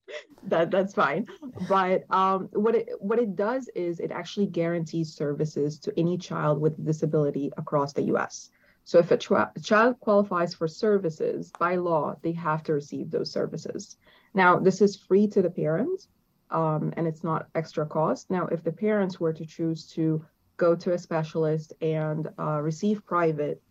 that 0.44 0.72
that's 0.72 0.94
fine. 0.94 1.28
But 1.70 2.04
um, 2.10 2.50
what 2.54 2.76
it 2.76 2.90
what 3.00 3.20
it 3.20 3.36
does 3.36 3.70
is 3.76 4.00
it 4.00 4.12
actually 4.12 4.48
guarantees 4.48 5.14
services 5.14 5.80
to 5.80 5.94
any 5.98 6.18
child 6.18 6.60
with 6.60 6.78
a 6.80 6.82
disability 6.82 7.52
across 7.58 7.94
the 7.94 8.04
U.S. 8.04 8.50
So 8.84 9.00
if 9.00 9.12
a, 9.12 9.18
tra- 9.18 9.52
child 9.62 10.00
qualifies 10.00 10.54
for 10.56 10.68
services 10.68 11.52
by 11.60 11.76
law, 11.76 12.16
they 12.24 12.32
have 12.34 12.64
to 12.64 12.74
receive 12.74 13.12
those 13.12 13.32
services. 13.32 13.98
Now 14.34 14.60
this 14.60 14.82
is 14.82 14.96
free 14.98 15.28
to 15.28 15.42
the 15.42 15.50
parent, 15.50 16.08
um, 16.50 16.94
and 16.98 17.08
it's 17.08 17.24
not 17.24 17.48
extra 17.56 17.86
cost. 17.86 18.30
Now 18.30 18.48
if 18.48 18.64
the 18.64 18.72
parents 18.72 19.20
were 19.20 19.34
to 19.34 19.46
choose 19.46 19.88
to 19.92 20.26
go 20.58 20.76
to 20.76 20.94
a 20.94 20.98
specialist 20.98 21.74
and 21.82 22.28
uh, 22.38 22.60
receive 22.62 23.06
private 23.06 23.62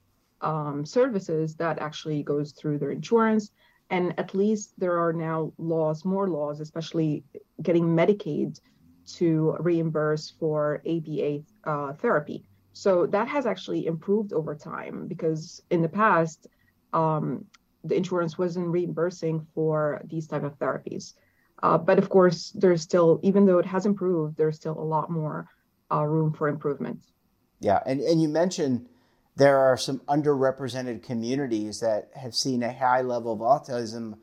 um, 0.41 0.87
services, 0.87 1.57
that 1.57 1.79
actually 1.81 2.23
goes 2.23 2.53
through 2.53 2.79
their 2.79 2.91
insurance 2.91 3.51
and 3.91 4.15
at 4.19 4.35
least 4.35 4.73
there 4.79 4.99
are 4.99 5.13
now 5.13 5.53
laws, 5.59 6.05
more 6.05 6.29
laws, 6.29 6.61
especially 6.61 7.25
getting 7.61 7.85
Medicaid 7.85 8.59
to 9.15 9.57
reimburse 9.59 10.35
for 10.39 10.81
ABA 10.89 11.41
uh, 11.65 11.93
therapy. 11.95 12.45
So 12.73 13.07
that 13.07 13.27
has 13.29 13.47
actually 13.47 13.87
improved 13.87 14.33
over 14.33 14.55
time 14.55 15.09
because 15.09 15.61
in 15.71 15.83
the 15.83 15.89
past, 15.89 16.47
um, 16.93 17.45
the 17.83 17.97
insurance 17.97 18.39
wasn't 18.39 18.69
reimbursing 18.69 19.47
for 19.55 20.01
these 20.05 20.29
type 20.29 20.45
of 20.45 20.59
therapies. 20.59 21.15
Uh, 21.63 21.77
but 21.77 21.99
of 21.99 22.09
course, 22.09 22.53
there's 22.53 22.83
still, 22.83 23.19
even 23.23 23.45
though 23.45 23.59
it 23.59 23.67
has 23.67 23.87
improved, 23.87 24.37
there's 24.37 24.57
still 24.57 24.79
a 24.79 24.83
lot 24.83 25.11
more 25.11 25.49
uh, 25.93 26.05
room 26.05 26.33
for 26.33 26.49
improvement. 26.49 27.01
Yeah, 27.59 27.81
and 27.85 28.01
and 28.01 28.23
you 28.23 28.29
mentioned 28.29 28.87
there 29.41 29.57
are 29.57 29.79
some 29.79 30.01
underrepresented 30.01 31.03
communities 31.03 31.81
that 31.81 32.11
have 32.15 32.35
seen 32.35 32.63
a 32.63 32.71
high 32.71 33.01
level 33.01 33.33
of 33.33 33.39
autism 33.39 34.19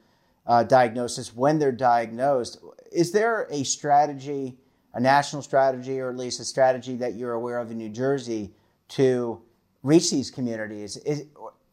uh, 0.46 0.62
diagnosis 0.62 1.36
when 1.36 1.58
they're 1.58 1.72
diagnosed. 1.72 2.60
Is 2.92 3.12
there 3.14 3.48
a 3.50 3.64
strategy, 3.64 4.58
a 4.94 5.00
national 5.00 5.42
strategy, 5.42 6.00
or 6.00 6.12
at 6.12 6.18
least 6.18 6.40
a 6.40 6.46
strategy 6.46 6.96
that 6.98 7.16
you're 7.16 7.34
aware 7.34 7.58
of 7.58 7.72
in 7.72 7.80
New 7.80 7.90
Jersey 7.90 8.54
to 8.90 9.42
reach 9.82 10.12
these 10.12 10.30
communities? 10.30 10.98
Is, 10.98 11.24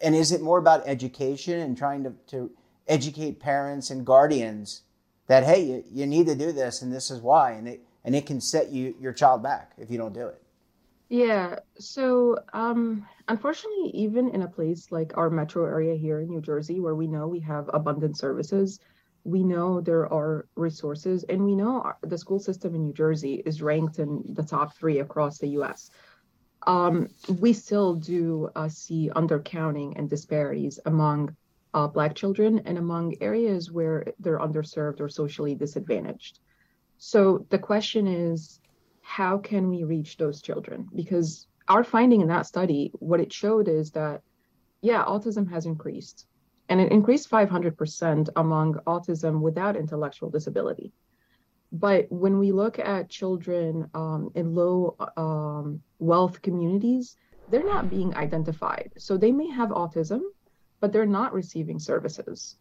and 0.00 0.14
is 0.14 0.32
it 0.32 0.40
more 0.40 0.58
about 0.58 0.82
education 0.86 1.60
and 1.60 1.76
trying 1.76 2.02
to, 2.04 2.14
to 2.28 2.50
educate 2.88 3.40
parents 3.40 3.90
and 3.90 4.06
guardians 4.06 4.84
that 5.26 5.44
hey, 5.44 5.62
you, 5.62 5.84
you 5.92 6.06
need 6.06 6.28
to 6.28 6.34
do 6.34 6.50
this 6.50 6.80
and 6.80 6.90
this 6.90 7.10
is 7.10 7.20
why, 7.20 7.52
and 7.52 7.68
it 7.68 7.84
and 8.06 8.16
it 8.16 8.24
can 8.24 8.40
set 8.40 8.70
you 8.70 8.94
your 8.98 9.12
child 9.12 9.42
back 9.42 9.72
if 9.76 9.90
you 9.90 9.98
don't 9.98 10.14
do 10.14 10.28
it? 10.28 10.43
Yeah, 11.08 11.56
so 11.78 12.38
um, 12.52 13.06
unfortunately, 13.28 13.90
even 13.94 14.30
in 14.30 14.42
a 14.42 14.48
place 14.48 14.90
like 14.90 15.16
our 15.16 15.28
metro 15.28 15.64
area 15.66 15.94
here 15.94 16.20
in 16.20 16.28
New 16.28 16.40
Jersey, 16.40 16.80
where 16.80 16.94
we 16.94 17.06
know 17.06 17.28
we 17.28 17.40
have 17.40 17.68
abundant 17.72 18.16
services, 18.16 18.80
we 19.22 19.42
know 19.42 19.80
there 19.80 20.10
are 20.12 20.46
resources, 20.56 21.24
and 21.24 21.44
we 21.44 21.54
know 21.54 21.82
our, 21.82 21.98
the 22.02 22.18
school 22.18 22.38
system 22.38 22.74
in 22.74 22.86
New 22.86 22.92
Jersey 22.94 23.42
is 23.44 23.62
ranked 23.62 23.98
in 23.98 24.22
the 24.28 24.42
top 24.42 24.76
three 24.76 25.00
across 25.00 25.38
the 25.38 25.48
US. 25.60 25.90
Um, 26.66 27.08
we 27.38 27.52
still 27.52 27.94
do 27.94 28.48
uh, 28.56 28.68
see 28.68 29.10
undercounting 29.14 29.98
and 29.98 30.08
disparities 30.08 30.80
among 30.86 31.36
uh, 31.74 31.86
Black 31.88 32.14
children 32.14 32.60
and 32.64 32.78
among 32.78 33.16
areas 33.20 33.70
where 33.70 34.06
they're 34.20 34.38
underserved 34.38 35.00
or 35.00 35.08
socially 35.08 35.54
disadvantaged. 35.54 36.38
So 36.96 37.46
the 37.50 37.58
question 37.58 38.06
is, 38.06 38.60
how 39.04 39.36
can 39.36 39.68
we 39.68 39.84
reach 39.84 40.16
those 40.16 40.40
children? 40.40 40.88
Because 40.94 41.46
our 41.68 41.84
finding 41.84 42.22
in 42.22 42.28
that 42.28 42.46
study, 42.46 42.90
what 42.94 43.20
it 43.20 43.32
showed 43.32 43.68
is 43.68 43.90
that, 43.92 44.22
yeah, 44.80 45.04
autism 45.04 45.48
has 45.50 45.66
increased, 45.66 46.26
and 46.70 46.80
it 46.80 46.90
increased 46.90 47.30
500% 47.30 48.28
among 48.34 48.74
autism 48.86 49.40
without 49.40 49.76
intellectual 49.76 50.30
disability. 50.30 50.90
But 51.70 52.10
when 52.10 52.38
we 52.38 52.50
look 52.50 52.78
at 52.78 53.10
children 53.10 53.90
um, 53.94 54.30
in 54.34 54.54
low 54.54 54.96
um, 55.18 55.82
wealth 55.98 56.40
communities, 56.40 57.16
they're 57.48 57.62
not 57.62 57.90
being 57.90 58.14
identified. 58.16 58.92
So 58.96 59.18
they 59.18 59.32
may 59.32 59.48
have 59.50 59.68
autism, 59.68 60.20
but 60.80 60.92
they're 60.92 61.04
not 61.04 61.34
receiving 61.34 61.78
services. 61.78 62.56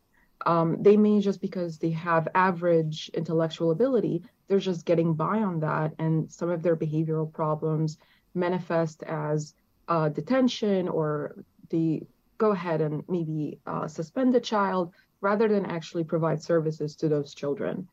Um, 0.45 0.83
they 0.83 0.97
may 0.97 1.21
just 1.21 1.39
because 1.39 1.77
they 1.77 1.91
have 1.91 2.27
average 2.35 3.09
intellectual 3.13 3.71
ability, 3.71 4.23
they're 4.47 4.59
just 4.59 4.85
getting 4.85 5.13
by 5.13 5.39
on 5.39 5.59
that. 5.61 5.93
And 5.99 6.31
some 6.31 6.49
of 6.49 6.61
their 6.61 6.75
behavioral 6.75 7.31
problems 7.31 7.97
manifest 8.33 9.03
as 9.03 9.53
uh, 9.87 10.09
detention 10.09 10.87
or 10.87 11.43
the 11.69 12.03
go 12.37 12.51
ahead 12.51 12.81
and 12.81 13.03
maybe 13.07 13.59
uh, 13.65 13.87
suspend 13.87 14.33
the 14.33 14.39
child 14.39 14.93
rather 15.21 15.47
than 15.47 15.65
actually 15.65 16.03
provide 16.03 16.41
services 16.41 16.95
to 16.95 17.07
those 17.07 17.33
children. 17.33 17.87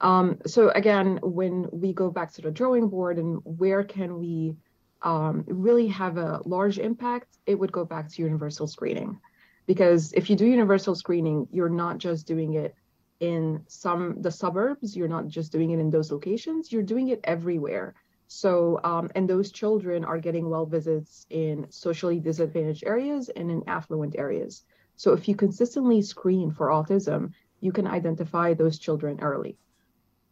Um, 0.00 0.38
so 0.46 0.70
again, 0.70 1.20
when 1.22 1.68
we 1.70 1.92
go 1.92 2.10
back 2.10 2.32
to 2.34 2.42
the 2.42 2.50
drawing 2.50 2.88
board 2.88 3.18
and 3.18 3.40
where 3.44 3.84
can 3.84 4.18
we 4.18 4.56
um, 5.02 5.44
really 5.46 5.86
have 5.88 6.16
a 6.16 6.40
large 6.44 6.78
impact, 6.78 7.38
it 7.46 7.54
would 7.54 7.70
go 7.70 7.84
back 7.84 8.08
to 8.10 8.22
universal 8.22 8.66
screening 8.66 9.20
because 9.66 10.12
if 10.12 10.28
you 10.28 10.36
do 10.36 10.46
universal 10.46 10.94
screening 10.94 11.48
you're 11.50 11.68
not 11.68 11.98
just 11.98 12.26
doing 12.26 12.54
it 12.54 12.74
in 13.20 13.62
some 13.68 14.20
the 14.20 14.30
suburbs 14.30 14.96
you're 14.96 15.08
not 15.08 15.28
just 15.28 15.52
doing 15.52 15.70
it 15.70 15.78
in 15.78 15.90
those 15.90 16.10
locations 16.10 16.72
you're 16.72 16.82
doing 16.82 17.08
it 17.08 17.20
everywhere. 17.24 17.94
So 18.26 18.80
um, 18.82 19.10
and 19.14 19.28
those 19.28 19.52
children 19.52 20.04
are 20.04 20.18
getting 20.18 20.50
well 20.50 20.66
visits 20.66 21.26
in 21.30 21.66
socially 21.70 22.18
disadvantaged 22.18 22.84
areas 22.84 23.28
and 23.28 23.50
in 23.50 23.62
affluent 23.68 24.16
areas. 24.18 24.64
So 24.96 25.12
if 25.12 25.28
you 25.28 25.36
consistently 25.36 26.02
screen 26.02 26.50
for 26.50 26.68
autism 26.68 27.32
you 27.60 27.72
can 27.72 27.86
identify 27.86 28.52
those 28.54 28.78
children 28.78 29.20
early. 29.20 29.56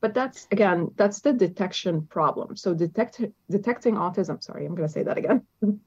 But 0.01 0.15
that's 0.15 0.49
again 0.51 0.91
that's 0.97 1.21
the 1.21 1.33
detection 1.33 2.07
problem. 2.07 2.57
So 2.57 2.75
detect 2.75 3.21
detecting 3.49 3.95
autism 3.95 4.43
sorry 4.43 4.67
i'm 4.67 4.75
going 4.75 4.89
to 4.89 4.93
say 4.93 5.05
that 5.05 5.19
again. 5.19 5.43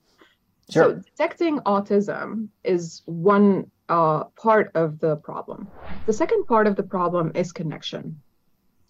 Sure. 0.70 0.84
So 0.84 0.96
detecting 0.96 1.60
autism 1.60 2.48
is 2.64 3.04
one 3.06 3.70
uh, 3.89 4.25
part 4.36 4.72
of 4.75 5.00
the 5.00 5.15
problem. 5.18 5.68
The 6.06 6.13
second 6.13 6.46
part 6.46 6.68
of 6.68 6.75
the 6.75 6.84
problem 6.84 7.32
is 7.36 7.51
connection. 7.51 8.22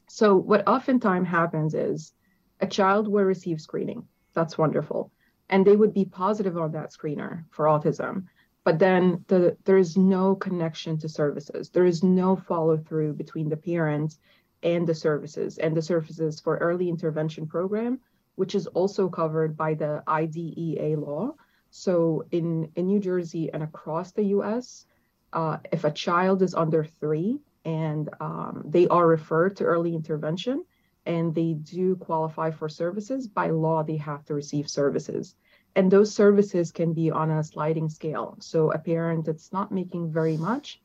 So 0.08 0.36
what 0.36 0.68
oftentimes 0.68 1.28
happens 1.28 1.74
is 1.74 2.14
a 2.62 2.68
child 2.68 3.08
will 3.08 3.24
receive 3.24 3.60
screening. 3.60 4.08
That's 4.34 4.58
wonderful. 4.58 5.12
And 5.50 5.66
they 5.66 5.76
would 5.76 5.94
be 5.94 6.06
positive 6.06 6.58
on 6.58 6.72
that 6.72 6.92
screener 6.92 7.44
for 7.52 7.66
autism. 7.66 8.26
But 8.64 8.80
then 8.80 9.24
the, 9.28 9.58
there 9.66 9.78
is 9.78 9.96
no 9.96 10.36
connection 10.36 10.98
to 11.00 11.10
services. 11.10 11.70
There 11.70 11.86
is 11.86 12.04
no 12.04 12.36
follow 12.36 12.78
through 12.78 13.14
between 13.14 13.50
the 13.50 13.58
parents 13.58 14.20
and 14.64 14.88
the 14.88 14.96
services 14.96 15.60
and 15.60 15.76
the 15.78 15.82
services 15.82 16.40
for 16.40 16.58
early 16.58 16.90
intervention 16.90 17.46
program, 17.46 18.00
which 18.36 18.56
is 18.56 18.66
also 18.68 19.08
covered 19.08 19.56
by 19.56 19.76
the 19.76 20.04
IDEA 20.08 20.98
law 20.98 21.36
so 21.78 22.24
in, 22.32 22.72
in 22.78 22.88
New 22.88 23.02
Jersey 23.02 23.52
and 23.52 23.62
across 23.62 24.14
the 24.14 24.24
US, 24.38 24.86
uh, 25.34 25.58
if 25.74 25.84
a 25.84 25.92
child 25.92 26.42
is 26.42 26.56
under 26.56 26.86
three 26.86 27.42
and 27.66 28.10
um, 28.22 28.64
they 28.66 28.88
are 28.88 29.06
referred 29.06 29.58
to 29.58 29.66
early 29.66 29.94
intervention 29.94 30.64
and 31.06 31.36
they 31.36 31.52
do 31.52 31.98
qualify 31.98 32.50
for 32.52 32.70
services, 32.70 33.28
by 33.28 33.50
law, 33.50 33.84
they 33.84 33.98
have 33.98 34.24
to 34.24 34.34
receive 34.34 34.70
services. 34.70 35.36
And 35.76 35.92
those 35.92 36.16
services 36.16 36.72
can 36.72 36.94
be 36.94 37.12
on 37.12 37.30
a 37.30 37.44
sliding 37.44 37.90
scale. 37.90 38.38
So 38.40 38.72
a 38.72 38.80
parent 38.80 39.26
that's 39.26 39.52
not 39.52 39.74
making 39.74 40.14
very 40.14 40.38
much 40.38 40.82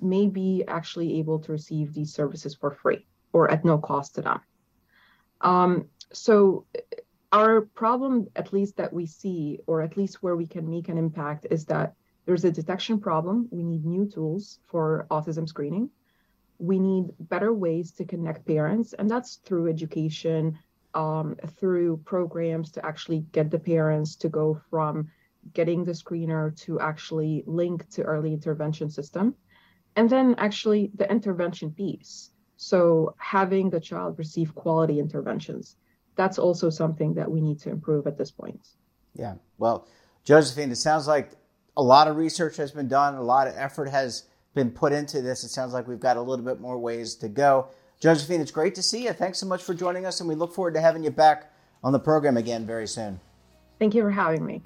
may 0.00 0.26
be 0.26 0.64
actually 0.66 1.18
able 1.18 1.40
to 1.40 1.52
receive 1.52 1.92
these 1.92 2.14
services 2.14 2.54
for 2.54 2.70
free 2.70 3.06
or 3.34 3.50
at 3.50 3.62
no 3.62 3.76
cost 3.76 4.14
to 4.14 4.22
them. 4.22 4.40
Um, 5.42 5.90
so 6.14 6.64
our 7.32 7.62
problem, 7.62 8.28
at 8.34 8.52
least 8.52 8.76
that 8.76 8.92
we 8.92 9.06
see, 9.06 9.60
or 9.66 9.82
at 9.82 9.96
least 9.96 10.22
where 10.22 10.36
we 10.36 10.46
can 10.46 10.68
make 10.68 10.88
an 10.88 10.98
impact, 10.98 11.46
is 11.50 11.64
that 11.66 11.94
there's 12.26 12.44
a 12.44 12.50
detection 12.50 12.98
problem. 13.00 13.48
We 13.50 13.62
need 13.62 13.84
new 13.84 14.06
tools 14.06 14.58
for 14.66 15.06
autism 15.10 15.48
screening. 15.48 15.90
We 16.58 16.78
need 16.78 17.06
better 17.18 17.52
ways 17.52 17.92
to 17.92 18.04
connect 18.04 18.46
parents, 18.46 18.92
and 18.92 19.08
that's 19.08 19.36
through 19.36 19.68
education, 19.68 20.58
um, 20.94 21.36
through 21.58 21.98
programs 22.04 22.72
to 22.72 22.84
actually 22.84 23.20
get 23.32 23.50
the 23.50 23.58
parents 23.58 24.16
to 24.16 24.28
go 24.28 24.60
from 24.68 25.08
getting 25.54 25.84
the 25.84 25.92
screener 25.92 26.54
to 26.64 26.80
actually 26.80 27.44
link 27.46 27.88
to 27.90 28.02
early 28.02 28.34
intervention 28.34 28.90
system. 28.90 29.34
And 29.96 30.10
then 30.10 30.34
actually 30.36 30.90
the 30.94 31.10
intervention 31.10 31.70
piece. 31.70 32.30
So 32.56 33.14
having 33.18 33.70
the 33.70 33.80
child 33.80 34.18
receive 34.18 34.54
quality 34.54 34.98
interventions 34.98 35.76
that's 36.20 36.38
also 36.38 36.68
something 36.68 37.14
that 37.14 37.30
we 37.30 37.40
need 37.40 37.58
to 37.60 37.70
improve 37.70 38.06
at 38.06 38.18
this 38.18 38.30
point. 38.30 38.60
Yeah. 39.14 39.36
Well, 39.56 39.88
Josephine, 40.22 40.70
it 40.70 40.76
sounds 40.76 41.08
like 41.08 41.30
a 41.78 41.82
lot 41.82 42.08
of 42.08 42.16
research 42.16 42.58
has 42.58 42.72
been 42.72 42.88
done, 42.88 43.14
a 43.14 43.22
lot 43.22 43.48
of 43.48 43.54
effort 43.56 43.88
has 43.88 44.24
been 44.54 44.70
put 44.70 44.92
into 44.92 45.22
this. 45.22 45.44
It 45.44 45.48
sounds 45.48 45.72
like 45.72 45.88
we've 45.88 45.98
got 45.98 46.18
a 46.18 46.20
little 46.20 46.44
bit 46.44 46.60
more 46.60 46.78
ways 46.78 47.14
to 47.16 47.28
go. 47.30 47.68
Josephine, 48.00 48.42
it's 48.42 48.50
great 48.50 48.74
to 48.74 48.82
see 48.82 49.04
you. 49.04 49.14
Thanks 49.14 49.38
so 49.38 49.46
much 49.46 49.62
for 49.62 49.72
joining 49.72 50.04
us, 50.04 50.20
and 50.20 50.28
we 50.28 50.34
look 50.34 50.52
forward 50.52 50.74
to 50.74 50.80
having 50.82 51.02
you 51.02 51.10
back 51.10 51.54
on 51.82 51.92
the 51.92 51.98
program 51.98 52.36
again 52.36 52.66
very 52.66 52.86
soon. 52.86 53.18
Thank 53.78 53.94
you 53.94 54.02
for 54.02 54.10
having 54.10 54.44
me. 54.44 54.60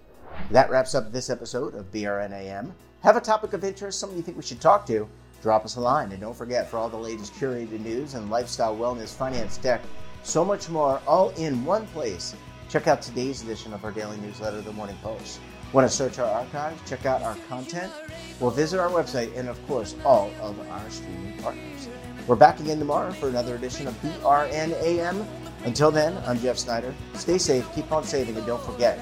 That 0.50 0.70
wraps 0.70 0.96
up 0.96 1.12
this 1.12 1.30
episode 1.30 1.76
of 1.76 1.92
BRNAM. 1.92 2.72
Have 3.04 3.16
a 3.16 3.20
topic 3.20 3.52
of 3.52 3.62
interest, 3.62 4.00
someone 4.00 4.16
you 4.16 4.24
think 4.24 4.36
we 4.36 4.42
should 4.42 4.60
talk 4.60 4.86
to? 4.86 5.08
Drop 5.40 5.64
us 5.64 5.76
a 5.76 5.80
line. 5.80 6.10
And 6.10 6.20
don't 6.20 6.36
forget, 6.36 6.68
for 6.68 6.78
all 6.78 6.88
the 6.88 6.96
latest 6.96 7.32
curated 7.34 7.78
news 7.80 8.14
and 8.14 8.28
lifestyle, 8.28 8.76
wellness, 8.76 9.14
finance, 9.14 9.56
tech, 9.56 9.82
so 10.24 10.44
much 10.44 10.68
more, 10.68 11.00
all 11.06 11.30
in 11.30 11.64
one 11.64 11.86
place. 11.88 12.34
Check 12.68 12.86
out 12.88 13.02
today's 13.02 13.42
edition 13.42 13.72
of 13.72 13.84
our 13.84 13.92
daily 13.92 14.16
newsletter, 14.16 14.60
The 14.60 14.72
Morning 14.72 14.96
Post. 15.02 15.40
Want 15.72 15.88
to 15.88 15.94
search 15.94 16.18
our 16.18 16.26
archives, 16.26 16.80
check 16.88 17.04
out 17.04 17.22
our 17.22 17.36
content? 17.48 17.92
Well, 18.40 18.50
visit 18.50 18.80
our 18.80 18.88
website 18.88 19.36
and, 19.36 19.48
of 19.48 19.64
course, 19.66 19.94
all 20.04 20.30
of 20.40 20.58
our 20.70 20.90
streaming 20.90 21.40
partners. 21.42 21.88
We're 22.26 22.36
back 22.36 22.58
again 22.58 22.78
tomorrow 22.78 23.12
for 23.12 23.28
another 23.28 23.54
edition 23.54 23.86
of 23.86 23.94
BRNAM. 24.00 25.26
Until 25.64 25.90
then, 25.90 26.16
I'm 26.26 26.38
Jeff 26.40 26.58
Snyder. 26.58 26.94
Stay 27.14 27.38
safe, 27.38 27.70
keep 27.74 27.90
on 27.92 28.04
saving, 28.04 28.36
and 28.36 28.46
don't 28.46 28.62
forget, 28.62 28.98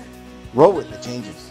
roll 0.54 0.72
with 0.72 0.90
the 0.90 0.98
changes. 0.98 1.50